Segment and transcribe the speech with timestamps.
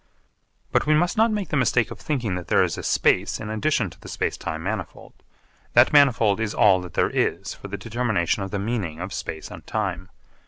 [0.71, 3.51] But we must not make the mistake of thinking that there is a space in
[3.51, 5.13] addition to the space time manifold.
[5.73, 9.51] That manifold is all that there is for the determination of the meaning of space
[9.51, 10.09] and time.